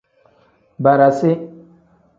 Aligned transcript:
Barasi. 0.83 1.31